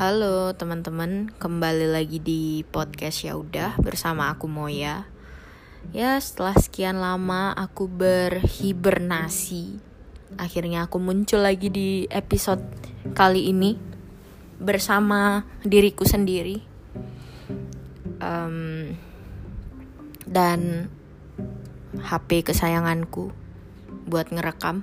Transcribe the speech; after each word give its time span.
Halo 0.00 0.56
teman-teman, 0.56 1.28
kembali 1.36 1.92
lagi 1.92 2.24
di 2.24 2.64
podcast 2.64 3.20
ya 3.20 3.36
udah 3.36 3.76
bersama 3.76 4.32
aku 4.32 4.48
Moya. 4.48 5.04
Ya, 5.92 6.16
setelah 6.16 6.56
sekian 6.56 7.04
lama 7.04 7.52
aku 7.52 7.84
berhibernasi, 7.84 9.76
akhirnya 10.40 10.88
aku 10.88 10.96
muncul 11.04 11.44
lagi 11.44 11.68
di 11.68 12.08
episode 12.08 12.64
kali 13.12 13.52
ini 13.52 13.76
bersama 14.56 15.44
diriku 15.68 16.08
sendiri. 16.08 16.64
Um, 18.24 18.96
dan 20.24 20.88
HP 22.00 22.48
kesayanganku 22.48 23.36
buat 24.08 24.32
ngerekam. 24.32 24.80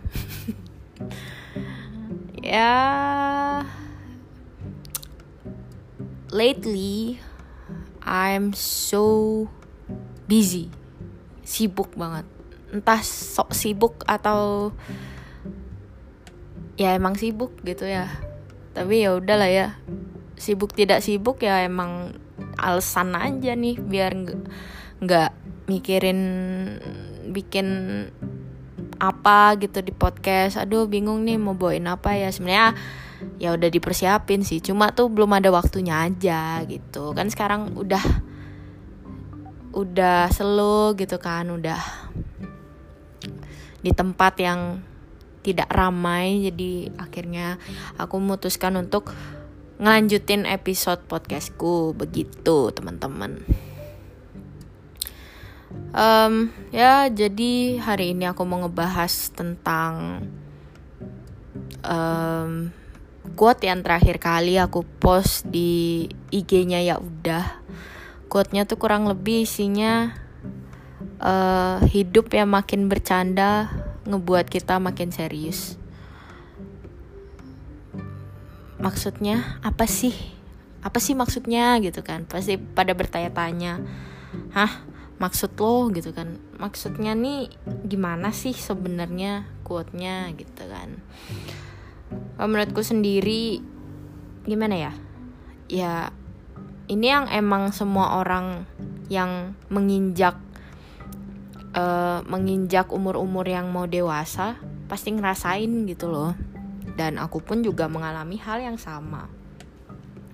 ya 2.54 2.70
lately 6.32 7.20
I'm 8.04 8.56
so 8.56 9.48
busy. 10.32 10.72
Sibuk 11.44 11.92
banget. 11.96 12.24
Entah 12.72 13.00
sok 13.04 13.52
sibuk 13.52 14.04
atau 14.08 14.72
ya 16.80 16.96
emang 16.96 17.20
sibuk 17.20 17.56
gitu 17.68 17.88
ya. 17.88 18.08
Tapi 18.72 19.04
ya 19.04 19.16
udahlah 19.16 19.52
ya. 19.52 19.68
Sibuk 20.40 20.72
tidak 20.72 21.04
sibuk 21.04 21.44
ya 21.44 21.68
emang 21.68 22.16
alasan 22.56 23.18
aja 23.18 23.58
nih 23.58 23.82
biar 23.82 24.14
nggak 25.02 25.32
mikirin 25.68 26.20
bikin 27.32 27.68
apa 29.04 29.56
gitu 29.60 29.84
di 29.84 29.92
podcast. 29.92 30.56
Aduh 30.60 30.88
bingung 30.88 31.28
nih 31.28 31.36
mau 31.36 31.60
bawain 31.60 31.88
apa 31.92 32.16
ya. 32.16 32.32
Sebenarnya 32.32 32.76
ya 33.38 33.54
udah 33.54 33.70
dipersiapin 33.70 34.42
sih. 34.46 34.62
Cuma 34.62 34.94
tuh 34.94 35.10
belum 35.10 35.38
ada 35.38 35.50
waktunya 35.54 36.06
aja 36.06 36.62
gitu. 36.66 37.14
Kan 37.14 37.30
sekarang 37.30 37.78
udah 37.78 38.02
udah 39.78 40.34
slow 40.34 40.98
gitu 40.98 41.22
kan 41.22 41.54
udah 41.54 41.78
di 43.82 43.92
tempat 43.94 44.34
yang 44.42 44.82
tidak 45.46 45.70
ramai. 45.70 46.50
Jadi 46.50 46.92
akhirnya 46.98 47.62
aku 47.96 48.18
memutuskan 48.18 48.76
untuk 48.78 49.14
ngelanjutin 49.78 50.50
episode 50.50 51.06
podcastku. 51.06 51.94
Begitu 51.94 52.74
teman-teman. 52.74 53.46
Um, 55.92 56.54
ya 56.72 57.12
jadi 57.12 57.82
hari 57.82 58.16
ini 58.16 58.30
aku 58.30 58.48
mau 58.48 58.64
ngebahas 58.64 59.34
tentang 59.36 60.24
um, 61.84 62.72
quote 63.34 63.68
yang 63.68 63.84
terakhir 63.84 64.22
kali 64.22 64.56
aku 64.62 64.86
post 65.02 65.50
di 65.50 66.06
IG-nya 66.32 66.80
ya 66.86 66.96
udah. 67.02 67.66
Quote-nya 68.28 68.68
tuh 68.68 68.78
kurang 68.78 69.08
lebih 69.08 69.48
isinya 69.48 70.12
uh, 71.24 71.80
hidup 71.88 72.32
yang 72.36 72.52
makin 72.52 72.92
bercanda 72.92 73.72
ngebuat 74.06 74.48
kita 74.52 74.78
makin 74.78 75.10
serius. 75.12 75.80
Maksudnya 78.78 79.60
apa 79.66 79.90
sih? 79.90 80.14
Apa 80.86 81.02
sih 81.02 81.18
maksudnya 81.18 81.80
gitu 81.82 82.06
kan? 82.06 82.30
Pasti 82.30 82.56
pada 82.60 82.94
bertanya-tanya 82.94 83.82
hah 84.54 84.86
maksud 85.18 85.58
lo? 85.58 85.90
gitu 85.90 86.14
kan. 86.14 86.38
Maksudnya 86.62 87.18
nih 87.18 87.50
gimana 87.88 88.30
sih 88.30 88.54
sebenarnya 88.54 89.50
quote-nya 89.66 90.32
gitu 90.36 90.64
kan 90.68 91.00
menurutku 92.40 92.82
sendiri 92.82 93.60
gimana 94.48 94.76
ya? 94.76 94.94
Ya 95.68 95.94
ini 96.88 97.12
yang 97.12 97.28
emang 97.28 97.76
semua 97.76 98.20
orang 98.24 98.64
yang 99.12 99.56
menginjak 99.68 100.40
uh, 101.76 102.24
menginjak 102.24 102.92
umur-umur 102.92 103.44
yang 103.48 103.68
mau 103.72 103.88
dewasa 103.88 104.56
pasti 104.88 105.12
ngerasain 105.12 105.70
gitu 105.88 106.08
loh. 106.08 106.36
Dan 106.98 107.22
aku 107.22 107.44
pun 107.44 107.62
juga 107.62 107.86
mengalami 107.86 108.42
hal 108.42 108.64
yang 108.64 108.80
sama. 108.80 109.30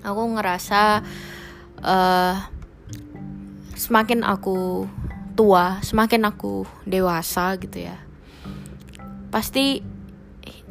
Aku 0.05 0.21
ngerasa 0.35 1.03
uh, 1.83 2.35
semakin 3.73 4.23
aku 4.23 4.87
tua 5.33 5.81
semakin 5.81 6.29
aku 6.29 6.63
dewasa 6.85 7.57
gitu 7.57 7.89
ya 7.89 7.97
pasti 9.33 9.81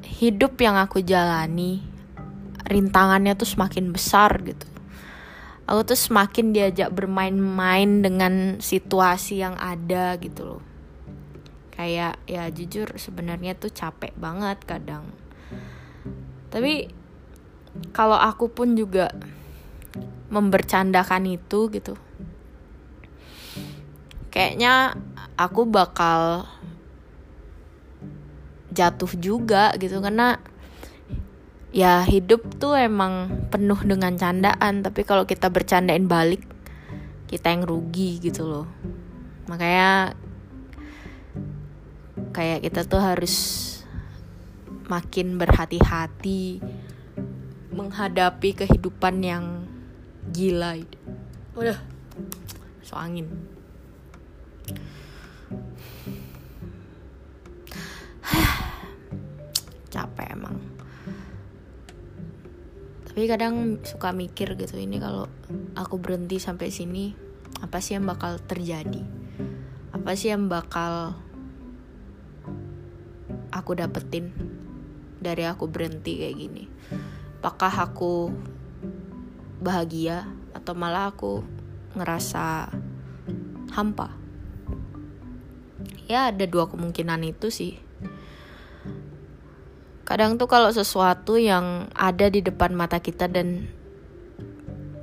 hidup 0.03 0.59
yang 0.61 0.79
aku 0.79 1.03
jalani 1.03 1.83
rintangannya 2.69 3.35
tuh 3.35 3.49
semakin 3.49 3.91
besar 3.91 4.39
gitu. 4.47 4.67
Aku 5.67 5.87
tuh 5.87 5.99
semakin 5.99 6.51
diajak 6.55 6.91
bermain-main 6.91 8.03
dengan 8.03 8.59
situasi 8.59 9.43
yang 9.43 9.55
ada 9.59 10.17
gitu 10.19 10.57
loh. 10.57 10.63
Kayak 11.73 12.21
ya 12.29 12.49
jujur 12.53 12.93
sebenarnya 12.99 13.57
tuh 13.57 13.73
capek 13.73 14.13
banget 14.19 14.59
kadang. 14.65 15.09
Tapi 16.53 16.93
kalau 17.97 18.17
aku 18.17 18.53
pun 18.53 18.77
juga 18.77 19.11
membercandakan 20.33 21.29
itu 21.29 21.69
gitu 21.73 21.97
kayaknya 24.33 24.97
aku 25.37 25.69
bakal 25.69 26.49
jatuh 28.73 29.13
juga 29.21 29.77
gitu. 29.77 30.01
Karena 30.01 30.41
ya 31.73 32.05
hidup 32.05 32.57
tuh 32.57 32.75
emang 32.75 33.45
penuh 33.53 33.79
dengan 33.85 34.17
candaan. 34.19 34.83
Tapi 34.83 35.05
kalau 35.05 35.29
kita 35.29 35.53
bercandain 35.53 36.09
balik 36.09 36.43
kita 37.29 37.53
yang 37.53 37.65
rugi 37.65 38.21
gitu 38.21 38.45
loh. 38.49 38.67
Makanya 39.49 40.17
kayak 42.33 42.65
kita 42.65 42.89
tuh 42.89 43.01
harus 43.01 43.35
makin 44.89 45.41
berhati-hati 45.41 46.61
menghadapi 47.73 48.65
kehidupan 48.65 49.25
yang 49.25 49.45
gila. 50.33 50.77
Udah 51.57 51.81
so 52.85 53.01
angin 53.01 53.25
capek 59.93 60.33
emang. 60.33 60.57
Tapi 63.13 63.29
kadang 63.29 63.85
suka 63.85 64.09
mikir 64.17 64.57
gitu 64.57 64.81
ini 64.81 64.97
kalau 64.97 65.29
aku 65.77 66.01
berhenti 66.01 66.41
sampai 66.41 66.73
sini 66.73 67.13
apa 67.61 67.85
sih 67.85 68.01
yang 68.01 68.09
bakal 68.09 68.41
terjadi? 68.41 69.05
Apa 69.93 70.17
sih 70.17 70.33
yang 70.33 70.49
bakal 70.49 71.13
aku 73.53 73.77
dapetin 73.77 74.33
dari 75.21 75.45
aku 75.45 75.69
berhenti 75.69 76.25
kayak 76.25 76.37
gini? 76.41 76.65
Apakah 77.45 77.93
aku 77.93 78.33
bahagia 79.61 80.25
atau 80.57 80.73
malah 80.73 81.13
aku 81.13 81.45
ngerasa 81.93 82.73
hampa? 83.77 84.09
Ya 86.09 86.33
ada 86.33 86.49
dua 86.49 86.65
kemungkinan 86.73 87.29
itu 87.29 87.53
sih 87.53 87.92
kadang 90.13 90.37
tuh 90.37 90.45
kalau 90.45 90.69
sesuatu 90.69 91.41
yang 91.41 91.89
ada 91.97 92.29
di 92.29 92.45
depan 92.45 92.77
mata 92.77 93.01
kita 93.01 93.33
dan 93.33 93.65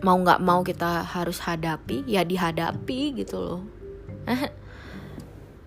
mau 0.05 0.13
nggak 0.21 0.37
mau 0.37 0.61
kita 0.61 1.01
harus 1.01 1.41
hadapi 1.41 2.05
ya 2.05 2.21
dihadapi 2.21 3.17
gitu 3.17 3.41
loh. 3.41 3.61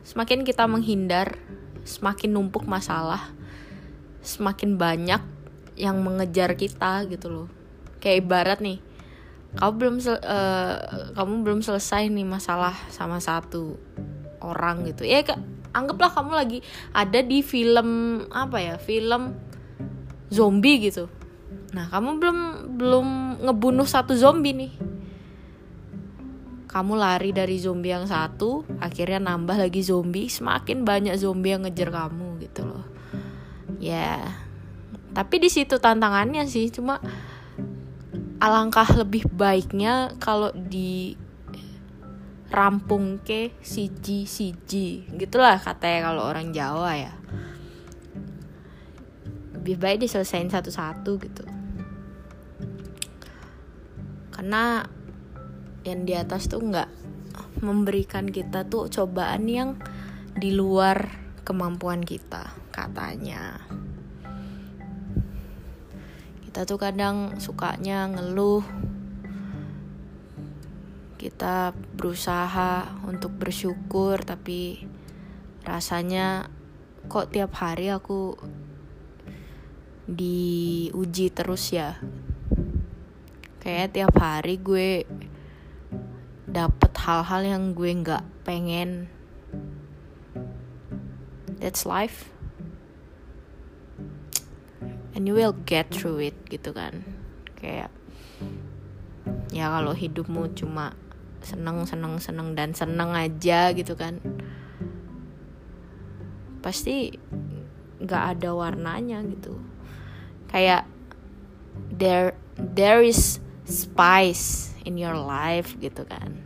Semakin 0.06 0.46
kita 0.46 0.70
menghindar 0.70 1.42
semakin 1.82 2.38
numpuk 2.38 2.70
masalah 2.70 3.34
semakin 4.22 4.78
banyak 4.78 5.18
yang 5.74 5.98
mengejar 5.98 6.54
kita 6.54 7.02
gitu 7.10 7.26
loh. 7.26 7.48
Kayak 7.98 8.22
ibarat 8.22 8.58
nih 8.62 8.78
kamu 9.58 9.72
belum 9.74 9.96
uh, 10.06 10.78
kamu 11.18 11.34
belum 11.42 11.60
selesai 11.66 12.06
nih 12.14 12.22
masalah 12.22 12.78
sama 12.94 13.18
satu 13.18 13.74
orang 14.38 14.86
gitu. 14.86 15.02
Ya 15.02 15.26
kak 15.26 15.42
anggaplah 15.72 16.12
kamu 16.12 16.32
lagi 16.32 16.58
ada 16.92 17.20
di 17.24 17.40
film 17.40 18.20
apa 18.28 18.58
ya 18.60 18.74
film 18.76 19.36
zombie 20.28 20.80
gitu. 20.88 21.08
Nah 21.72 21.88
kamu 21.88 22.20
belum 22.20 22.38
belum 22.76 23.06
ngebunuh 23.48 23.88
satu 23.88 24.16
zombie 24.16 24.56
nih. 24.56 24.72
Kamu 26.72 26.96
lari 26.96 27.36
dari 27.36 27.60
zombie 27.60 27.92
yang 27.92 28.08
satu 28.08 28.64
akhirnya 28.80 29.20
nambah 29.20 29.60
lagi 29.60 29.84
zombie 29.84 30.32
semakin 30.32 30.88
banyak 30.88 31.16
zombie 31.20 31.52
yang 31.52 31.68
ngejar 31.68 31.92
kamu 31.92 32.40
gitu 32.40 32.64
loh. 32.64 32.86
Ya 33.76 34.32
tapi 35.12 35.36
di 35.44 35.52
situ 35.52 35.76
tantangannya 35.76 36.48
sih 36.48 36.72
cuma 36.72 36.96
alangkah 38.40 38.88
lebih 38.96 39.28
baiknya 39.28 40.16
kalau 40.16 40.48
di 40.56 41.20
rampung 42.52 43.16
ke 43.24 43.56
siji 43.64 44.28
siji. 44.28 45.08
Gitulah 45.16 45.56
katanya 45.56 46.12
kalau 46.12 46.28
orang 46.28 46.52
Jawa 46.52 46.92
ya. 47.00 47.14
Lebih 49.56 49.80
baik 49.80 50.04
diselesain 50.04 50.52
satu-satu 50.52 51.10
gitu. 51.16 51.44
Karena 54.28 54.84
yang 55.82 56.04
di 56.04 56.12
atas 56.12 56.46
tuh 56.46 56.60
nggak 56.60 56.90
memberikan 57.64 58.28
kita 58.28 58.68
tuh 58.68 58.92
cobaan 58.92 59.48
yang 59.48 59.80
di 60.36 60.52
luar 60.52 61.08
kemampuan 61.48 62.04
kita 62.04 62.52
katanya. 62.68 63.64
Kita 66.44 66.68
tuh 66.68 66.76
kadang 66.76 67.40
sukanya 67.40 68.12
ngeluh 68.12 68.60
kita 71.22 71.70
berusaha 71.94 72.98
untuk 73.06 73.30
bersyukur 73.38 74.18
tapi 74.26 74.82
rasanya 75.62 76.50
kok 77.06 77.30
tiap 77.30 77.54
hari 77.62 77.94
aku 77.94 78.34
diuji 80.10 81.30
terus 81.30 81.70
ya? 81.70 82.02
Kayak 83.62 83.94
tiap 83.94 84.18
hari 84.18 84.58
gue 84.58 85.06
dapet 86.50 86.90
hal-hal 86.98 87.42
yang 87.46 87.70
gue 87.70 87.90
nggak 88.02 88.26
pengen. 88.42 89.06
That's 91.62 91.86
life. 91.86 92.34
And 95.14 95.30
you 95.30 95.38
will 95.38 95.54
get 95.54 95.94
through 95.94 96.18
it 96.18 96.34
gitu 96.50 96.74
kan? 96.74 97.06
Kayak 97.54 97.94
ya 99.54 99.70
kalau 99.70 99.94
hidupmu 99.94 100.50
cuma 100.58 100.98
seneng 101.42 101.84
seneng 101.84 102.18
seneng 102.22 102.54
dan 102.56 102.72
seneng 102.72 103.12
aja 103.12 103.74
gitu 103.74 103.98
kan. 103.98 104.18
Pasti 106.62 107.14
nggak 108.02 108.24
ada 108.38 108.50
warnanya 108.54 109.22
gitu. 109.26 109.58
Kayak 110.50 110.86
there 111.90 112.34
there 112.58 113.02
is 113.02 113.42
spice 113.66 114.74
in 114.86 114.98
your 114.98 115.18
life 115.18 115.74
gitu 115.78 116.06
kan. 116.06 116.42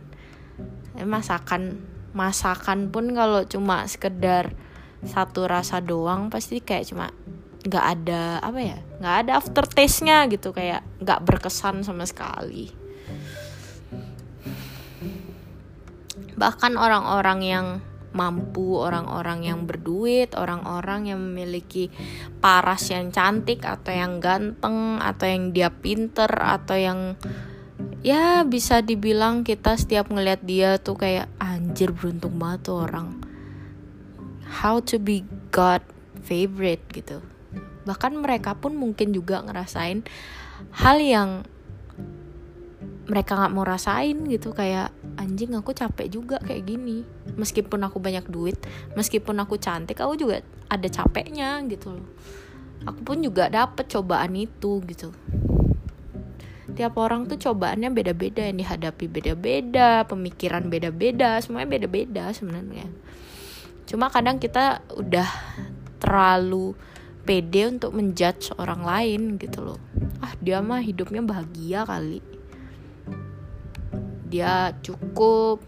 Eh, 0.97 1.05
masakan 1.05 1.81
masakan 2.17 2.89
pun 2.89 3.13
kalau 3.13 3.45
cuma 3.45 3.85
sekedar 3.85 4.53
satu 5.05 5.45
rasa 5.45 5.77
doang 5.77 6.33
pasti 6.33 6.57
kayak 6.57 6.89
cuma 6.89 7.13
nggak 7.67 7.85
ada 7.85 8.41
apa 8.41 8.59
ya 8.63 8.79
nggak 8.97 9.15
ada 9.25 9.31
aftertaste 9.37 10.01
nya 10.01 10.25
gitu. 10.25 10.49
Kayak 10.53 10.81
nggak 11.01 11.21
berkesan 11.25 11.85
sama 11.85 12.09
sekali 12.09 12.86
bahkan 16.37 16.77
orang-orang 16.77 17.39
yang 17.41 17.67
mampu, 18.17 18.77
orang-orang 18.79 19.45
yang 19.45 19.59
berduit, 19.69 20.33
orang-orang 20.33 21.13
yang 21.13 21.19
memiliki 21.21 21.93
paras 22.41 22.89
yang 22.89 23.13
cantik 23.13 23.61
atau 23.61 23.93
yang 23.93 24.17
ganteng 24.17 24.97
atau 24.97 25.25
yang 25.29 25.53
dia 25.53 25.69
pinter 25.69 26.29
atau 26.29 26.73
yang 26.73 26.99
ya 28.01 28.41
bisa 28.47 28.81
dibilang 28.81 29.45
kita 29.45 29.77
setiap 29.77 30.09
ngelihat 30.09 30.41
dia 30.41 30.81
tuh 30.81 30.97
kayak 30.97 31.29
anjir 31.37 31.93
beruntung 31.93 32.41
banget 32.41 32.71
tuh 32.71 32.77
orang. 32.89 33.21
How 34.47 34.79
to 34.81 34.97
be 34.97 35.27
God 35.53 35.83
favorite 36.23 36.81
gitu. 36.89 37.21
Bahkan 37.85 38.17
mereka 38.17 38.55
pun 38.57 38.75
mungkin 38.75 39.13
juga 39.13 39.43
ngerasain 39.43 40.07
hal 40.73 40.97
yang 40.99 41.29
mereka 43.07 43.39
nggak 43.39 43.53
mau 43.55 43.63
rasain 43.63 44.19
gitu 44.27 44.51
kayak 44.51 44.91
anjing 45.15 45.55
aku 45.55 45.71
capek 45.71 46.11
juga 46.11 46.37
kayak 46.43 46.67
gini. 46.67 47.07
Meskipun 47.39 47.79
aku 47.87 48.03
banyak 48.03 48.27
duit 48.27 48.59
meskipun 48.99 49.39
aku 49.39 49.55
cantik 49.55 50.03
aku 50.03 50.19
juga 50.19 50.43
ada 50.67 50.87
capeknya 50.91 51.63
gitu 51.71 51.95
loh. 51.95 52.07
Aku 52.83 52.99
pun 53.07 53.23
juga 53.23 53.47
dapet 53.47 53.87
cobaan 53.87 54.35
itu 54.35 54.83
gitu. 54.85 55.15
Tiap 56.77 56.93
orang 56.99 57.25
tuh 57.25 57.39
cobaannya 57.39 57.89
beda-beda 57.89 58.43
yang 58.43 58.59
dihadapi 58.59 59.07
beda-beda 59.09 60.03
pemikiran 60.05 60.67
beda-beda 60.67 61.39
semuanya 61.39 61.79
beda-beda 61.79 62.35
sebenarnya. 62.35 62.91
Cuma 63.87 64.11
kadang 64.11 64.35
kita 64.35 64.83
udah 64.99 65.31
terlalu 66.03 66.75
pede 67.23 67.71
untuk 67.71 67.95
menjudge 67.95 68.51
orang 68.59 68.83
lain 68.83 69.39
gitu 69.39 69.63
loh. 69.63 69.79
Ah 70.19 70.35
dia 70.43 70.59
mah 70.59 70.83
hidupnya 70.83 71.23
bahagia 71.23 71.87
kali 71.87 72.36
dia 74.27 74.75
cukup 74.83 75.63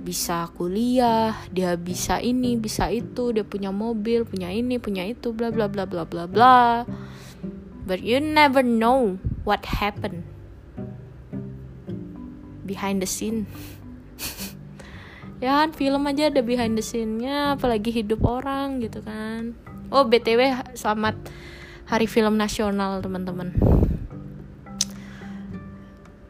bisa 0.00 0.48
kuliah, 0.56 1.36
dia 1.52 1.76
bisa 1.76 2.20
ini, 2.24 2.56
bisa 2.56 2.88
itu, 2.88 3.36
dia 3.36 3.44
punya 3.44 3.68
mobil, 3.68 4.24
punya 4.24 4.48
ini, 4.48 4.80
punya 4.80 5.04
itu, 5.04 5.36
bla 5.36 5.52
bla 5.52 5.68
bla 5.68 5.84
bla 5.84 6.08
bla 6.08 6.24
bla. 6.24 6.88
But 7.84 8.00
you 8.00 8.20
never 8.22 8.64
know 8.64 9.20
what 9.44 9.68
happened 9.68 10.24
behind 12.64 13.04
the 13.04 13.08
scene. 13.08 13.44
ya 15.44 15.60
kan 15.60 15.76
film 15.76 16.08
aja 16.08 16.32
ada 16.32 16.40
behind 16.40 16.80
the 16.80 16.84
scene-nya, 16.84 17.60
apalagi 17.60 17.92
hidup 17.92 18.24
orang 18.24 18.80
gitu 18.80 19.04
kan. 19.04 19.52
Oh 19.92 20.06
btw 20.06 20.64
selamat 20.72 21.18
Hari 21.90 22.06
Film 22.06 22.38
Nasional 22.38 23.02
teman-teman. 23.02 23.50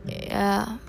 Ya 0.09 0.81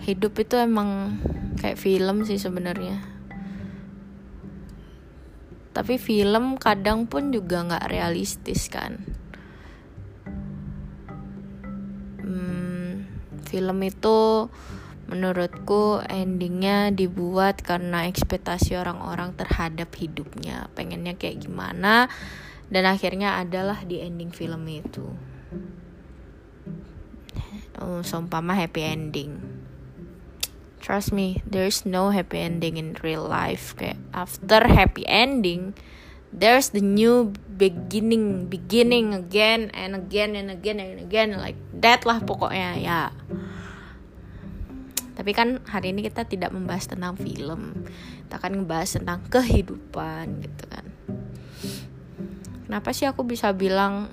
hidup 0.00 0.32
itu 0.40 0.56
emang 0.56 1.20
kayak 1.60 1.76
film 1.76 2.24
sih 2.24 2.40
sebenarnya. 2.40 3.04
Tapi 5.70 6.00
film 6.00 6.56
kadang 6.56 7.06
pun 7.06 7.30
juga 7.30 7.62
nggak 7.62 7.88
realistis 7.88 8.66
kan. 8.72 9.04
Hmm, 12.24 13.06
film 13.46 13.78
itu 13.84 14.48
menurutku 15.10 16.00
endingnya 16.06 16.94
dibuat 16.94 17.60
karena 17.62 18.06
ekspektasi 18.08 18.78
orang-orang 18.80 19.36
terhadap 19.36 19.92
hidupnya. 20.00 20.72
Pengennya 20.74 21.14
kayak 21.14 21.44
gimana 21.44 22.08
dan 22.72 22.84
akhirnya 22.88 23.38
adalah 23.38 23.84
di 23.84 24.00
ending 24.00 24.32
film 24.32 24.64
itu. 24.66 25.06
Oh, 27.80 28.04
seumpama 28.04 28.52
happy 28.58 28.84
ending 28.84 29.59
trust 30.80 31.12
me 31.12 31.44
there's 31.44 31.84
no 31.84 32.10
happy 32.10 32.40
ending 32.40 32.80
in 32.80 32.96
real 33.04 33.22
life. 33.22 33.76
Kayak 33.76 34.00
after 34.16 34.64
happy 34.66 35.04
ending 35.06 35.76
there's 36.32 36.72
the 36.72 36.82
new 36.82 37.36
beginning 37.60 38.48
beginning 38.48 39.12
again 39.12 39.68
and 39.76 39.92
again 39.92 40.32
and 40.32 40.48
again 40.48 40.80
and 40.80 40.98
again 41.04 41.36
like 41.36 41.60
that 41.76 42.08
lah 42.08 42.18
pokoknya 42.24 42.80
ya. 42.80 43.02
Tapi 45.20 45.36
kan 45.36 45.60
hari 45.68 45.92
ini 45.92 46.00
kita 46.00 46.24
tidak 46.24 46.48
membahas 46.56 46.88
tentang 46.88 47.12
film. 47.20 47.84
Kita 48.24 48.40
akan 48.40 48.64
membahas 48.64 48.96
tentang 48.96 49.20
kehidupan 49.28 50.40
gitu 50.40 50.64
kan. 50.64 50.86
Kenapa 52.64 52.96
sih 52.96 53.04
aku 53.04 53.28
bisa 53.28 53.52
bilang 53.52 54.08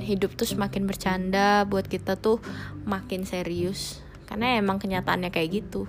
hidup 0.00 0.34
tuh 0.34 0.48
semakin 0.48 0.88
bercanda 0.88 1.62
buat 1.68 1.86
kita 1.86 2.16
tuh 2.18 2.40
makin 2.88 3.28
serius 3.28 4.02
karena 4.32 4.56
emang 4.56 4.80
kenyataannya 4.80 5.28
kayak 5.28 5.60
gitu. 5.60 5.84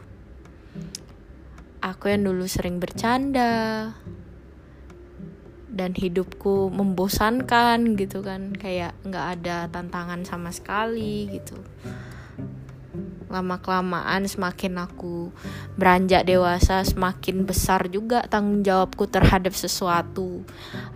Aku 1.79 2.11
yang 2.11 2.27
dulu 2.27 2.43
sering 2.43 2.75
bercanda. 2.75 3.95
Dan 5.71 5.95
hidupku 5.95 6.67
membosankan 6.67 7.95
gitu 7.95 8.19
kan. 8.19 8.51
Kayak 8.51 8.99
nggak 9.07 9.27
ada 9.39 9.71
tantangan 9.71 10.27
sama 10.27 10.51
sekali 10.51 11.31
gitu. 11.31 11.55
Lama 13.31 13.63
kelamaan 13.63 14.27
semakin 14.27 14.75
aku 14.91 15.31
beranjak 15.79 16.27
dewasa 16.27 16.83
semakin 16.83 17.47
besar 17.47 17.87
juga 17.87 18.27
tanggung 18.27 18.59
jawabku 18.59 19.07
terhadap 19.07 19.55
sesuatu. 19.55 20.43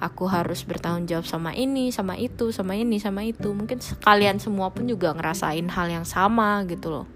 Aku 0.04 0.28
harus 0.28 0.68
bertanggung 0.68 1.08
jawab 1.08 1.24
sama 1.24 1.56
ini 1.56 1.96
sama 1.96 2.20
itu 2.20 2.52
sama 2.52 2.76
ini 2.76 3.00
sama 3.00 3.24
itu. 3.24 3.56
Mungkin 3.56 3.80
kalian 4.04 4.44
semua 4.44 4.68
pun 4.76 4.84
juga 4.84 5.16
ngerasain 5.16 5.72
hal 5.72 5.88
yang 5.88 6.04
sama 6.04 6.68
gitu 6.68 6.92
loh 6.92 7.08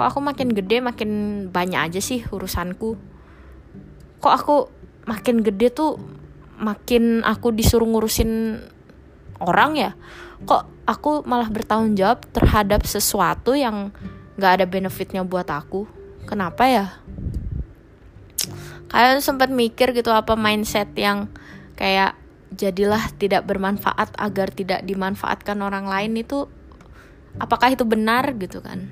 kok 0.00 0.16
aku 0.16 0.24
makin 0.24 0.48
gede 0.56 0.80
makin 0.80 1.10
banyak 1.52 1.76
aja 1.76 2.00
sih 2.00 2.24
urusanku. 2.24 2.96
Kok 4.24 4.32
aku 4.32 4.56
makin 5.04 5.44
gede 5.44 5.68
tuh 5.68 6.00
makin 6.56 7.20
aku 7.20 7.52
disuruh 7.52 7.84
ngurusin 7.84 8.64
orang 9.44 9.76
ya? 9.76 9.92
Kok 10.48 10.88
aku 10.88 11.20
malah 11.28 11.52
bertanggung 11.52 12.00
jawab 12.00 12.24
terhadap 12.32 12.88
sesuatu 12.88 13.52
yang 13.52 13.92
gak 14.40 14.64
ada 14.64 14.64
benefitnya 14.64 15.20
buat 15.20 15.52
aku? 15.52 15.84
Kenapa 16.24 16.64
ya? 16.64 16.96
Kalian 18.88 19.20
sempat 19.20 19.52
mikir 19.52 19.92
gitu 19.92 20.16
apa 20.16 20.32
mindset 20.32 20.96
yang 20.96 21.28
kayak 21.76 22.16
jadilah 22.56 23.04
tidak 23.20 23.44
bermanfaat 23.44 24.16
agar 24.16 24.48
tidak 24.48 24.80
dimanfaatkan 24.88 25.60
orang 25.60 25.84
lain 25.84 26.16
itu 26.16 26.48
apakah 27.36 27.68
itu 27.68 27.84
benar 27.84 28.32
gitu 28.40 28.64
kan 28.64 28.88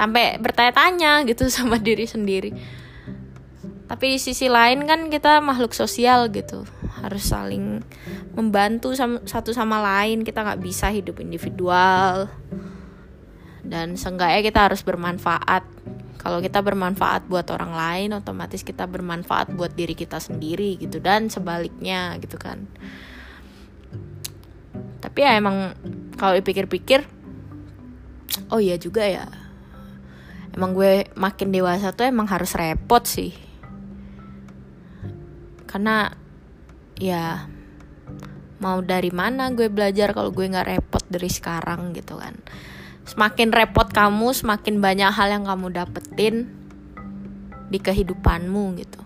sampai 0.00 0.40
bertanya-tanya 0.40 1.28
gitu 1.28 1.44
sama 1.52 1.76
diri 1.76 2.08
sendiri. 2.08 2.56
Tapi 3.84 4.16
di 4.16 4.18
sisi 4.22 4.48
lain 4.48 4.88
kan 4.88 5.12
kita 5.12 5.44
makhluk 5.44 5.76
sosial 5.76 6.32
gitu. 6.32 6.64
Harus 7.02 7.26
saling 7.26 7.84
membantu 8.38 8.94
satu 9.26 9.50
sama 9.50 9.82
lain. 9.82 10.22
Kita 10.22 10.46
nggak 10.46 10.62
bisa 10.62 10.88
hidup 10.94 11.18
individual. 11.20 12.30
Dan 13.66 13.98
seenggaknya 13.98 14.46
kita 14.46 14.70
harus 14.70 14.86
bermanfaat. 14.86 15.66
Kalau 16.22 16.38
kita 16.38 16.62
bermanfaat 16.62 17.26
buat 17.26 17.50
orang 17.50 17.72
lain 17.74 18.08
otomatis 18.14 18.62
kita 18.62 18.86
bermanfaat 18.86 19.58
buat 19.58 19.74
diri 19.74 19.98
kita 19.98 20.22
sendiri 20.22 20.78
gitu. 20.78 21.02
Dan 21.02 21.26
sebaliknya 21.26 22.14
gitu 22.22 22.38
kan. 22.38 22.70
Tapi 25.02 25.18
ya 25.18 25.34
emang 25.34 25.74
kalau 26.14 26.38
dipikir-pikir 26.38 27.02
oh 28.54 28.62
iya 28.62 28.78
juga 28.78 29.02
ya 29.02 29.39
emang 30.54 30.74
gue 30.74 31.06
makin 31.14 31.48
dewasa 31.54 31.94
tuh 31.94 32.06
emang 32.06 32.26
harus 32.26 32.54
repot 32.54 33.02
sih. 33.06 33.34
Karena 35.66 36.10
ya 36.98 37.46
mau 38.60 38.84
dari 38.84 39.08
mana 39.08 39.48
gue 39.56 39.72
belajar 39.72 40.12
kalau 40.12 40.34
gue 40.34 40.44
nggak 40.44 40.68
repot 40.68 41.04
dari 41.08 41.30
sekarang 41.30 41.96
gitu 41.96 42.18
kan. 42.18 42.36
Semakin 43.06 43.50
repot 43.50 43.88
kamu 43.90 44.36
semakin 44.36 44.78
banyak 44.78 45.10
hal 45.10 45.28
yang 45.32 45.44
kamu 45.48 45.72
dapetin 45.74 46.46
di 47.70 47.78
kehidupanmu 47.78 48.64
gitu. 48.78 49.00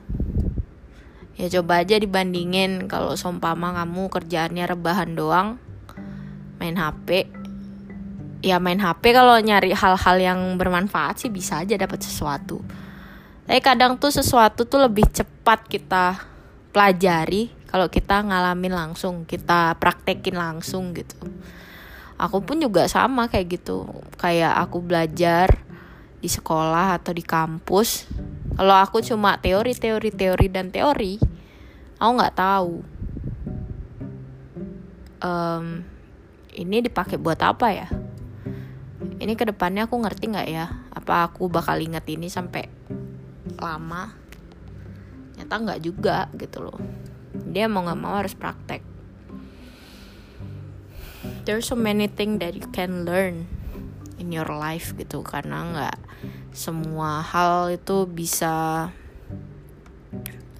Ya 1.34 1.50
coba 1.60 1.82
aja 1.82 1.98
dibandingin 1.98 2.86
kalau 2.86 3.18
seumpama 3.18 3.74
kamu 3.74 4.06
kerjaannya 4.06 4.64
rebahan 4.70 5.18
doang 5.18 5.48
main 6.62 6.78
HP 6.78 7.26
ya 8.44 8.60
main 8.60 8.76
HP 8.76 9.16
kalau 9.16 9.40
nyari 9.40 9.72
hal-hal 9.72 10.16
yang 10.20 10.40
bermanfaat 10.60 11.24
sih 11.24 11.32
bisa 11.32 11.64
aja 11.64 11.80
dapat 11.80 12.04
sesuatu. 12.04 12.60
Tapi 13.48 13.60
kadang 13.64 13.96
tuh 13.96 14.12
sesuatu 14.12 14.68
tuh 14.68 14.84
lebih 14.84 15.08
cepat 15.08 15.64
kita 15.64 16.20
pelajari 16.76 17.48
kalau 17.72 17.88
kita 17.88 18.20
ngalamin 18.20 18.76
langsung 18.76 19.24
kita 19.24 19.80
praktekin 19.80 20.36
langsung 20.36 20.92
gitu. 20.92 21.16
Aku 22.20 22.44
pun 22.44 22.60
juga 22.60 22.84
sama 22.84 23.32
kayak 23.32 23.64
gitu 23.64 23.88
kayak 24.20 24.52
aku 24.60 24.84
belajar 24.84 25.48
di 26.20 26.28
sekolah 26.28 27.00
atau 27.00 27.16
di 27.16 27.24
kampus. 27.24 28.04
Kalau 28.54 28.76
aku 28.76 29.00
cuma 29.00 29.40
teori 29.40 29.72
teori 29.72 30.12
teori 30.12 30.46
dan 30.52 30.68
teori 30.68 31.16
aku 31.98 32.10
nggak 32.20 32.36
tahu 32.36 32.72
um, 35.24 35.64
ini 36.54 36.76
dipakai 36.84 37.16
buat 37.16 37.40
apa 37.40 37.68
ya 37.72 37.88
ini 39.25 39.40
ke 39.40 39.49
depannya 39.49 39.88
aku 39.88 39.97
ngerti 40.04 40.37
nggak 40.37 40.49
ya? 40.52 40.69
Apa 40.93 41.33
aku 41.33 41.49
bakal 41.49 41.81
inget 41.81 42.04
ini 42.12 42.28
sampai 42.28 42.69
lama? 43.57 44.12
Nyata 45.40 45.54
nggak 45.64 45.81
juga 45.81 46.28
gitu 46.37 46.61
loh. 46.61 46.76
Dia 47.33 47.64
mau 47.64 47.81
nggak 47.88 48.00
mau 48.04 48.21
harus 48.21 48.37
praktek. 48.37 48.85
There's 51.49 51.64
so 51.64 51.73
many 51.73 52.04
things 52.04 52.37
that 52.45 52.52
you 52.52 52.69
can 52.69 53.09
learn 53.09 53.49
in 54.21 54.28
your 54.28 54.49
life 54.52 54.93
gitu. 54.93 55.25
Karena 55.25 55.73
nggak 55.73 55.97
semua 56.52 57.25
hal 57.25 57.73
itu 57.73 58.04
bisa 58.04 58.93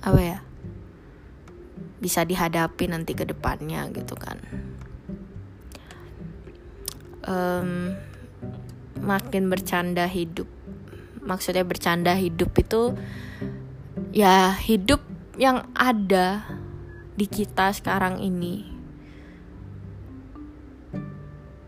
apa 0.00 0.21
ya? 0.25 0.40
Bisa 2.00 2.25
dihadapi 2.25 2.88
nanti 2.88 3.12
ke 3.12 3.28
depannya 3.28 3.92
gitu 3.92 4.16
kan. 4.16 4.40
Um, 7.28 7.97
makin 9.04 9.52
bercanda 9.52 10.08
hidup. 10.08 10.49
Maksudnya 11.20 11.62
bercanda 11.64 12.16
hidup 12.16 12.56
itu 12.56 12.96
ya 14.16 14.56
hidup 14.56 15.04
yang 15.37 15.68
ada 15.76 16.49
di 17.14 17.28
kita 17.28 17.70
sekarang 17.76 18.18
ini. 18.18 18.73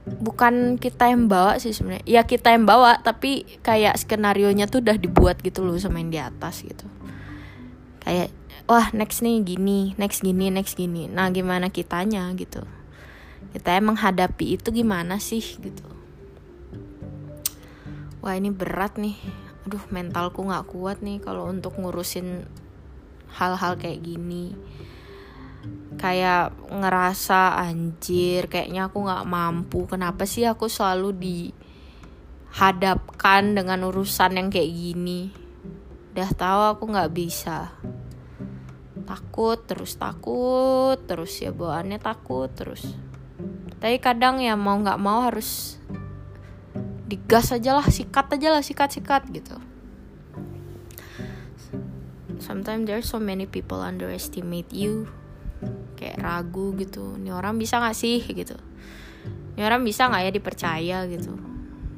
Bukan 0.06 0.80
kita 0.80 1.12
yang 1.12 1.28
bawa 1.28 1.60
sih 1.60 1.76
sebenarnya. 1.76 2.04
Ya 2.08 2.22
kita 2.24 2.50
yang 2.50 2.64
bawa 2.64 2.98
tapi 3.04 3.44
kayak 3.60 4.00
skenario 4.00 4.48
nya 4.50 4.66
tuh 4.66 4.82
udah 4.82 4.96
dibuat 4.96 5.38
gitu 5.44 5.62
loh 5.62 5.76
sama 5.76 6.00
yang 6.00 6.10
di 6.10 6.20
atas 6.20 6.64
gitu. 6.64 6.88
Kayak 8.02 8.32
wah 8.66 8.90
next 8.94 9.22
nih 9.22 9.42
gini 9.44 9.94
next 10.00 10.24
gini 10.24 10.50
next 10.50 10.74
gini. 10.74 11.06
Nah 11.06 11.30
gimana 11.30 11.68
kitanya? 11.70 12.30
gitu. 12.34 12.64
Kita 13.54 13.72
emang 13.72 13.96
hadapi 13.96 14.60
itu 14.60 14.68
gimana 14.68 15.16
sih 15.16 15.40
gitu 15.40 15.95
wah 18.26 18.34
ini 18.34 18.50
berat 18.50 18.98
nih. 18.98 19.14
Aduh 19.62 19.86
mentalku 19.94 20.42
nggak 20.42 20.66
kuat 20.66 20.98
nih 20.98 21.22
kalau 21.22 21.46
untuk 21.46 21.78
ngurusin 21.78 22.42
hal-hal 23.38 23.78
kayak 23.78 24.02
gini. 24.02 24.50
Kayak 25.94 26.50
ngerasa 26.66 27.54
anjir 27.54 28.50
kayaknya 28.50 28.90
aku 28.90 29.06
nggak 29.06 29.30
mampu. 29.30 29.86
Kenapa 29.86 30.26
sih 30.26 30.42
aku 30.42 30.66
selalu 30.66 31.14
dihadapkan 32.50 33.54
dengan 33.54 33.86
urusan 33.86 34.34
yang 34.34 34.50
kayak 34.50 34.74
gini? 34.74 35.30
Udah 36.10 36.30
tahu 36.34 36.74
aku 36.74 36.90
nggak 36.90 37.14
bisa. 37.14 37.70
Takut 39.06 39.62
terus 39.70 39.94
takut 39.94 40.98
terus 41.06 41.30
ya 41.38 41.54
bawaannya 41.54 42.02
takut 42.02 42.50
terus. 42.50 42.90
Tapi 43.78 44.02
kadang 44.02 44.42
ya 44.42 44.58
mau 44.58 44.74
nggak 44.82 44.98
mau 44.98 45.22
harus 45.30 45.78
digas 47.06 47.54
aja 47.54 47.78
lah 47.78 47.86
sikat 47.86 48.26
aja 48.34 48.48
lah 48.50 48.62
sikat 48.62 48.98
sikat 48.98 49.22
gitu. 49.30 49.56
Sometimes 52.42 52.86
there's 52.86 53.08
so 53.08 53.22
many 53.22 53.46
people 53.46 53.80
underestimate 53.80 54.68
you. 54.74 55.06
Kayak 55.96 56.20
ragu 56.20 56.76
gitu 56.76 57.16
ini 57.16 57.32
orang 57.32 57.56
bisa 57.56 57.80
gak 57.80 57.96
sih? 57.96 58.20
gitu. 58.20 58.58
Ini 59.56 59.64
orang 59.64 59.86
bisa 59.86 60.10
gak 60.10 60.22
ya 60.26 60.30
dipercaya? 60.34 60.98
gitu. 61.08 61.32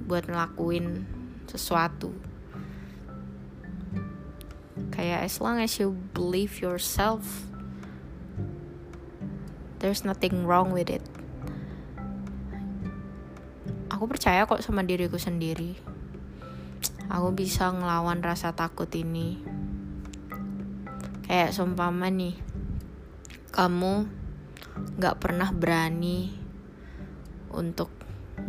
Buat 0.07 0.31
ngelakuin 0.31 1.05
sesuatu. 1.51 2.15
Kayak 4.95 5.27
as 5.27 5.41
long 5.43 5.59
as 5.59 5.77
you 5.81 5.97
believe 6.15 6.61
yourself 6.63 7.49
there's 9.79 10.03
nothing 10.03 10.43
wrong 10.43 10.75
with 10.75 10.91
it 10.91 11.03
aku 13.99 14.07
percaya 14.07 14.47
kok 14.47 14.63
sama 14.63 14.87
diriku 14.87 15.19
sendiri 15.19 15.75
aku 17.11 17.35
bisa 17.35 17.75
ngelawan 17.75 18.23
rasa 18.23 18.55
takut 18.55 18.87
ini 18.95 19.43
kayak 21.27 21.51
seumpama 21.51 22.07
nih 22.07 22.39
kamu 23.51 24.07
gak 25.03 25.19
pernah 25.19 25.51
berani 25.51 26.31
untuk 27.51 27.91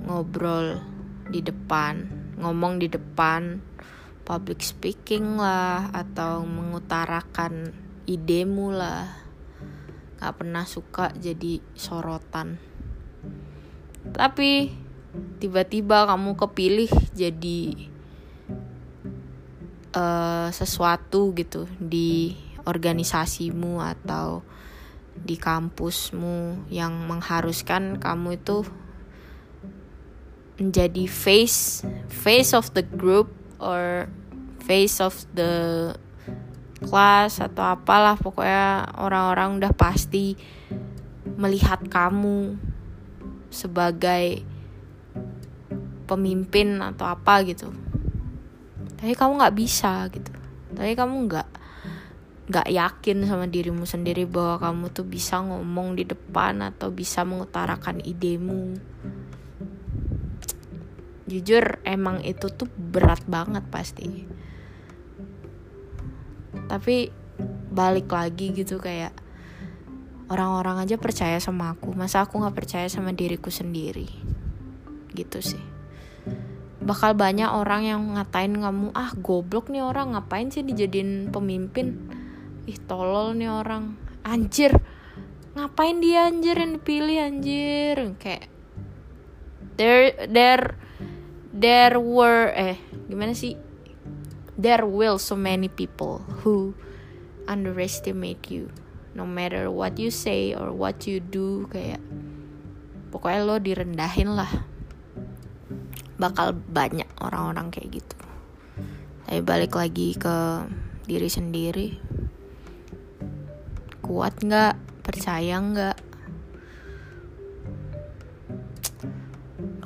ngobrol 0.06 0.77
di 1.29 1.41
depan, 1.41 2.10
ngomong 2.41 2.82
di 2.82 2.89
depan, 2.89 3.62
public 4.25 4.62
speaking 4.62 5.38
lah, 5.38 5.89
atau 5.94 6.46
mengutarakan 6.46 7.74
idemu 8.10 8.74
lah. 8.74 9.08
Gak 10.20 10.41
pernah 10.41 10.65
suka 10.65 11.13
jadi 11.15 11.62
sorotan. 11.77 12.60
Tapi 14.10 14.74
tiba-tiba 15.42 16.06
kamu 16.06 16.38
kepilih 16.38 16.92
jadi 17.16 17.89
uh, 19.98 20.48
sesuatu 20.54 21.34
gitu 21.34 21.66
di 21.82 22.38
organisasimu 22.66 23.82
atau 23.82 24.46
di 25.20 25.36
kampusmu 25.36 26.70
yang 26.72 26.94
mengharuskan 27.10 28.00
kamu 28.00 28.39
itu 28.39 28.63
menjadi 30.60 31.08
face 31.08 31.88
face 32.12 32.51
of 32.51 32.72
the 32.75 32.84
group 32.84 33.32
or 33.60 34.08
face 34.63 35.01
of 35.01 35.16
the 35.34 35.92
class 36.84 37.44
atau 37.44 37.75
apalah. 37.75 38.16
Pokoknya 38.16 38.96
orang-orang 38.96 39.60
udah 39.60 39.74
pasti 39.75 40.38
melihat 41.39 41.84
kamu 41.88 42.60
sebagai 43.50 44.44
pemimpin 46.10 46.82
atau 46.82 47.06
apa 47.06 47.46
gitu. 47.46 47.70
Tapi 48.98 49.13
kamu 49.13 49.38
nggak 49.38 49.56
bisa 49.56 50.10
gitu. 50.10 50.34
Tapi 50.74 50.98
kamu 50.98 51.30
nggak 51.30 51.50
gak 52.50 52.66
yakin 52.66 53.30
sama 53.30 53.46
dirimu 53.46 53.86
sendiri 53.86 54.25
bahwa 54.25 54.58
kamu 54.58 54.89
tuh 54.89 55.06
bisa 55.06 55.38
ngomong 55.38 55.94
di 55.94 56.01
depan 56.01 56.66
atau 56.66 56.89
bisa 56.89 57.22
mengutarakan 57.22 58.01
idemu. 58.01 58.74
Jujur 61.30 61.78
emang 61.86 62.25
itu 62.25 62.50
tuh 62.50 62.66
berat 62.66 63.22
banget 63.30 63.62
pasti. 63.70 64.25
Tapi 66.66 67.13
balik 67.70 68.10
lagi 68.10 68.50
gitu 68.50 68.82
kayak 68.82 69.13
orang-orang 70.34 70.89
aja 70.89 70.98
percaya 70.98 71.38
sama 71.38 71.78
aku. 71.78 71.94
Masa 71.94 72.25
aku 72.25 72.42
nggak 72.42 72.58
percaya 72.58 72.89
sama 72.89 73.13
diriku 73.13 73.54
sendiri? 73.54 74.10
Gitu 75.13 75.38
sih 75.38 75.78
bakal 76.89 77.13
banyak 77.13 77.46
orang 77.46 77.86
yang 77.86 78.01
ngatain 78.17 78.58
kamu 78.58 78.89
ah 78.98 79.13
goblok 79.22 79.69
nih 79.69 79.86
orang 79.86 80.17
ngapain 80.17 80.50
sih 80.50 80.65
dijadiin 80.65 81.29
pemimpin? 81.29 82.10
Ih 82.65 82.81
tolol 82.89 83.38
nih 83.38 83.53
orang. 83.53 83.93
Anjir 84.25 84.74
ngapain 85.53 86.01
dia 86.01 86.25
anjir 86.25 86.58
yang 86.58 86.81
dipilih 86.81 87.17
anjir? 87.22 88.17
Kayak 88.17 88.50
there 89.77 90.17
there 90.25 90.74
there 91.53 92.01
were 92.01 92.50
eh 92.58 92.81
gimana 93.05 93.38
sih? 93.38 93.53
There 94.58 94.89
will 94.89 95.22
so 95.22 95.38
many 95.38 95.69
people 95.69 96.25
who 96.41 96.74
underestimate 97.46 98.50
you 98.50 98.74
no 99.13 99.29
matter 99.29 99.69
what 99.69 100.01
you 100.01 100.10
say 100.10 100.58
or 100.58 100.74
what 100.74 101.05
you 101.05 101.22
do 101.22 101.69
kayak 101.69 102.01
pokoknya 103.13 103.41
lo 103.46 103.55
direndahin 103.62 104.34
lah 104.34 104.50
bakal 106.19 106.53
banyak 106.53 107.07
orang-orang 107.23 107.71
kayak 107.71 108.03
gitu. 108.03 108.19
Tapi 109.25 109.39
balik 109.41 109.73
lagi 109.73 110.13
ke 110.19 110.67
diri 111.07 111.29
sendiri. 111.31 111.88
Kuat 114.03 114.43
nggak? 114.43 114.75
Percaya 115.01 115.57
nggak? 115.57 115.97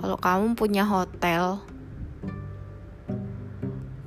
Kalau 0.01 0.17
kamu 0.19 0.59
punya 0.59 0.83
hotel 0.83 1.63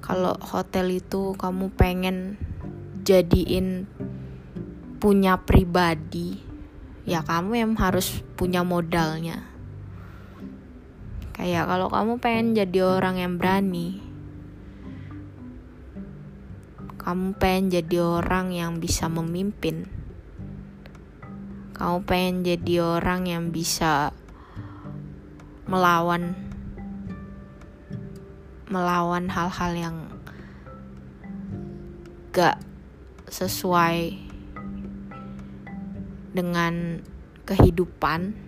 kalau 0.06 0.38
hotel 0.38 1.02
itu 1.02 1.34
kamu 1.34 1.66
pengen 1.74 2.38
jadiin 3.02 3.90
punya 5.02 5.34
pribadi 5.42 6.38
ya 7.02 7.26
kamu 7.26 7.58
yang 7.58 7.72
harus 7.74 8.22
punya 8.38 8.62
modalnya 8.62 9.42
kayak 11.36 11.68
kalau 11.68 11.92
kamu 11.92 12.16
pengen 12.16 12.56
jadi 12.56 12.96
orang 12.96 13.20
yang 13.20 13.36
berani 13.36 14.00
kamu 16.96 17.36
pengen 17.36 17.68
jadi 17.68 17.96
orang 18.00 18.56
yang 18.56 18.80
bisa 18.80 19.12
memimpin 19.12 19.84
kamu 21.76 21.98
pengen 22.08 22.36
jadi 22.40 22.74
orang 22.80 23.28
yang 23.28 23.52
bisa 23.52 24.16
melawan 25.68 26.32
melawan 28.72 29.28
hal-hal 29.28 29.72
yang 29.76 29.96
gak 32.32 32.56
sesuai 33.28 34.16
dengan 36.32 37.04
kehidupan 37.44 38.45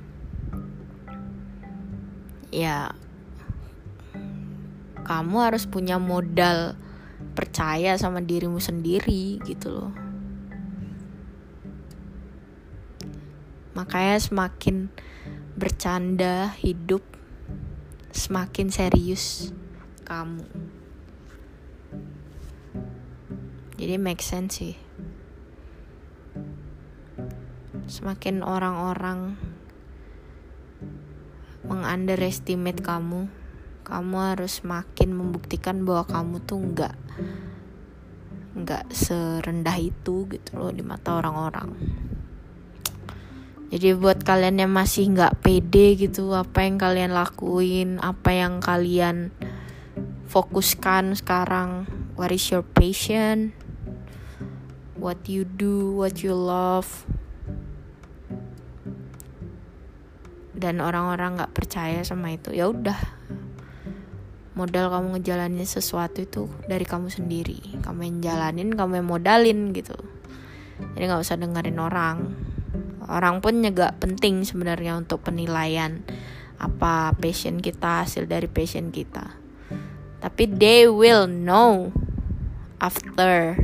ya 2.49 2.93
kamu 5.09 5.37
harus 5.41 5.65
punya 5.65 5.97
modal 5.97 6.77
percaya 7.33 7.97
sama 7.97 8.21
dirimu 8.21 8.61
sendiri 8.61 9.41
gitu 9.47 9.73
loh. 9.73 9.93
Makanya 13.73 14.19
semakin 14.19 14.91
bercanda 15.55 16.51
hidup 16.59 17.01
semakin 18.11 18.69
serius 18.75 19.55
kamu. 20.05 20.45
Jadi 23.79 23.95
make 23.97 24.21
sense 24.21 24.59
sih. 24.59 24.77
Semakin 27.87 28.43
orang-orang 28.43 29.39
mengunderestimate 31.67 32.85
kamu. 32.85 33.27
Kamu 33.83 34.17
harus 34.21 34.63
makin 34.63 35.17
membuktikan 35.17 35.83
bahwa 35.83 36.05
kamu 36.07 36.37
tuh 36.45 36.61
nggak 36.61 36.95
nggak 38.59 38.85
serendah 38.91 39.79
itu 39.79 40.27
gitu 40.29 40.51
loh 40.59 40.75
di 40.75 40.83
mata 40.83 41.17
orang-orang. 41.17 41.73
Jadi 43.69 43.93
buat 43.97 44.25
kalian 44.25 44.65
yang 44.65 44.73
masih 44.73 45.13
nggak 45.13 45.45
pede 45.45 45.97
gitu 45.97 46.33
apa 46.33 46.65
yang 46.65 46.81
kalian 46.81 47.13
lakuin 47.13 48.01
apa 48.01 48.33
yang 48.33 48.65
kalian 48.65 49.29
fokuskan 50.25 51.13
sekarang 51.17 51.85
what 52.17 52.33
is 52.33 52.49
your 52.49 52.65
passion? 52.65 53.53
What 54.99 55.31
you 55.31 55.47
do 55.47 55.95
what 55.95 56.27
you 56.27 56.35
love 56.35 57.07
dan 60.59 60.83
orang-orang 60.83 61.39
nggak 61.39 61.55
percaya 61.55 62.03
sama 62.03 62.35
itu 62.35 62.51
ya 62.51 62.67
udah. 62.67 62.99
Modal 64.59 64.91
kamu 64.91 65.23
ngejalanin 65.23 65.63
sesuatu 65.63 66.19
itu 66.27 66.51
dari 66.67 66.83
kamu 66.83 67.15
sendiri. 67.15 67.79
Kamu 67.79 68.03
yang 68.03 68.19
jalanin 68.19 68.75
kamu 68.75 68.99
yang 68.99 69.09
modalin 69.09 69.71
gitu. 69.71 69.95
Jadi 70.99 71.03
nggak 71.07 71.23
usah 71.23 71.39
dengerin 71.39 71.79
orang. 71.79 72.35
Orang 73.07 73.39
pun 73.39 73.63
juga 73.63 73.95
penting 73.97 74.43
sebenarnya 74.43 74.99
untuk 74.99 75.23
penilaian 75.23 76.03
apa 76.59 77.15
passion 77.15 77.63
kita 77.63 78.03
hasil 78.03 78.27
dari 78.27 78.51
passion 78.51 78.91
kita. 78.91 79.39
Tapi 80.19 80.51
they 80.51 80.91
will 80.91 81.31
know 81.31 81.95
after 82.83 83.55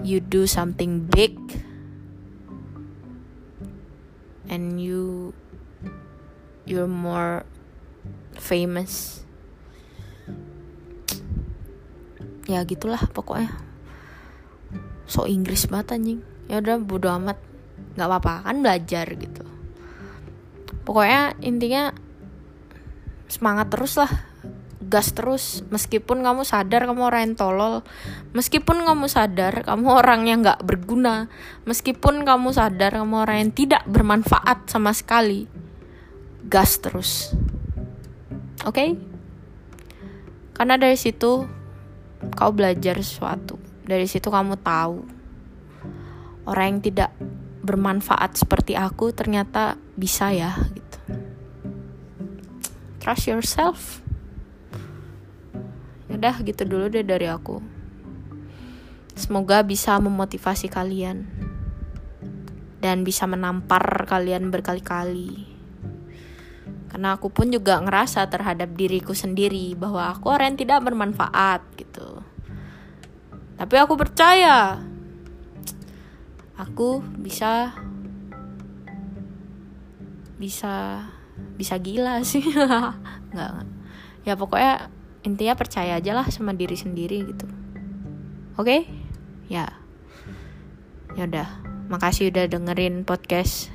you 0.00 0.24
do 0.24 0.48
something 0.48 1.04
big 1.04 1.36
and 4.48 4.80
you 4.80 5.36
you're 6.70 6.86
more 6.86 7.42
famous. 8.38 9.26
Ya 12.46 12.62
gitulah 12.62 13.02
pokoknya. 13.10 13.50
So 15.10 15.26
Inggris 15.26 15.66
banget 15.66 15.98
anjing. 15.98 16.20
Ya 16.46 16.62
udah 16.62 16.78
bodo 16.78 17.10
amat. 17.18 17.38
Nggak 17.98 18.06
apa-apa 18.06 18.34
kan 18.46 18.56
belajar 18.62 19.06
gitu. 19.18 19.42
Pokoknya 20.86 21.34
intinya 21.42 21.90
semangat 23.26 23.74
terus 23.74 23.98
lah. 23.98 24.10
Gas 24.82 25.10
terus. 25.14 25.66
Meskipun 25.70 26.22
kamu 26.22 26.46
sadar 26.46 26.86
kamu 26.86 27.02
orang 27.02 27.22
yang 27.30 27.34
tolol. 27.38 27.82
Meskipun 28.34 28.86
kamu 28.86 29.06
sadar 29.10 29.66
kamu 29.66 29.86
orang 29.90 30.26
yang 30.30 30.42
nggak 30.42 30.62
berguna. 30.62 31.26
Meskipun 31.66 32.22
kamu 32.22 32.54
sadar 32.54 32.94
kamu 32.94 33.14
orang 33.26 33.36
yang 33.46 33.52
tidak 33.54 33.82
bermanfaat 33.90 34.70
sama 34.70 34.94
sekali 34.94 35.59
gas 36.48 36.80
terus 36.80 37.34
oke 38.64 38.72
okay? 38.72 38.90
karena 40.60 40.76
dari 40.76 40.96
situ 41.00 41.48
kau 42.36 42.52
belajar 42.52 43.00
sesuatu. 43.00 43.56
Dari 43.88 44.04
situ 44.04 44.28
kamu 44.28 44.60
tahu 44.60 45.02
orang 46.44 46.76
yang 46.76 46.80
tidak 46.84 47.10
bermanfaat 47.64 48.36
seperti 48.36 48.76
aku 48.76 49.12
ternyata 49.16 49.80
bisa 49.96 50.28
ya 50.30 50.52
gitu. 50.76 50.98
Trust 53.00 53.24
yourself. 53.32 53.80
Yaudah 56.12 56.36
gitu 56.44 56.62
dulu 56.68 56.92
deh 56.92 57.08
dari 57.08 57.24
aku. 57.24 57.64
Semoga 59.16 59.64
bisa 59.64 59.96
memotivasi 60.00 60.68
kalian 60.68 61.28
dan 62.80 63.04
bisa 63.04 63.28
menampar 63.28 64.08
kalian 64.08 64.48
berkali-kali 64.48 65.49
karena 66.90 67.14
aku 67.14 67.30
pun 67.30 67.54
juga 67.54 67.78
ngerasa 67.78 68.26
terhadap 68.26 68.74
diriku 68.74 69.14
sendiri 69.14 69.78
bahwa 69.78 70.10
aku 70.10 70.34
orang 70.34 70.52
yang 70.52 70.60
tidak 70.66 70.82
bermanfaat 70.82 71.62
gitu. 71.78 72.18
Tapi 73.54 73.74
aku 73.78 73.94
percaya 73.94 74.82
aku 76.58 76.98
bisa 77.22 77.70
bisa 80.34 81.06
bisa 81.54 81.74
gila 81.78 82.26
sih. 82.26 82.42
Nggak 83.32 83.50
ya 84.26 84.34
pokoknya 84.34 84.90
intinya 85.22 85.54
percaya 85.54 86.02
aja 86.02 86.12
lah 86.12 86.26
sama 86.26 86.50
diri 86.58 86.74
sendiri 86.74 87.22
gitu. 87.22 87.46
Oke? 88.58 88.66
Okay? 88.66 88.80
ya. 89.46 89.66
Ya 91.14 91.26
udah. 91.26 91.48
Makasih 91.90 92.30
udah 92.30 92.46
dengerin 92.46 93.02
podcast 93.02 93.66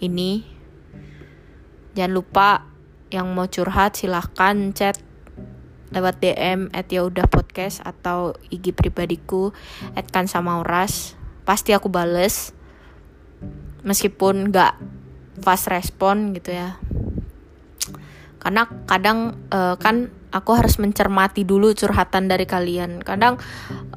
ini 0.00 0.57
Jangan 1.98 2.14
lupa 2.14 2.62
yang 3.10 3.26
mau 3.34 3.50
curhat 3.50 3.98
silahkan 3.98 4.70
chat 4.70 5.02
lewat 5.90 6.22
DM 6.22 6.70
at 6.70 6.86
yaudah 6.94 7.26
podcast 7.26 7.82
atau 7.82 8.38
IG 8.54 8.70
pribadiku 8.70 9.50
at 9.98 10.06
kansamauras 10.06 11.18
pasti 11.42 11.74
aku 11.74 11.90
bales 11.90 12.54
meskipun 13.82 14.54
gak 14.54 14.78
fast 15.42 15.66
respon 15.66 16.38
gitu 16.38 16.54
ya. 16.54 16.78
Karena 18.38 18.70
kadang 18.86 19.34
uh, 19.50 19.74
kan 19.74 20.14
aku 20.30 20.54
harus 20.54 20.78
mencermati 20.78 21.42
dulu 21.42 21.74
curhatan 21.74 22.30
dari 22.30 22.46
kalian. 22.46 23.02
Kadang 23.02 23.42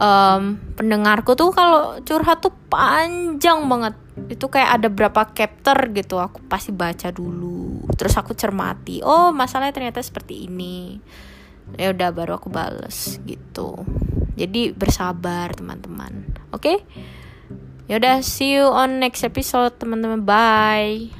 um, 0.01 0.57
pendengarku 0.73 1.37
tuh 1.37 1.53
kalau 1.53 2.01
curhat 2.01 2.41
tuh 2.41 2.55
panjang 2.65 3.61
banget 3.69 3.93
itu 4.27 4.45
kayak 4.51 4.81
ada 4.81 4.87
berapa 4.91 5.31
chapter 5.31 5.75
gitu 5.95 6.19
aku 6.19 6.43
pasti 6.47 6.75
baca 6.75 7.09
dulu 7.11 7.87
terus 7.95 8.15
aku 8.19 8.35
cermati 8.35 8.99
oh 9.03 9.31
masalahnya 9.31 9.71
ternyata 9.71 10.03
seperti 10.03 10.51
ini 10.51 10.99
ya 11.79 11.95
udah 11.95 12.11
baru 12.11 12.35
aku 12.35 12.51
bales 12.51 13.23
gitu 13.23 13.87
jadi 14.35 14.75
bersabar 14.75 15.55
teman-teman 15.55 16.35
oke 16.51 16.59
okay? 16.59 16.77
Yaudah, 17.91 18.23
see 18.23 18.55
you 18.55 18.71
on 18.71 19.03
next 19.03 19.19
episode 19.19 19.75
teman-teman. 19.75 20.23
Bye. 20.23 21.11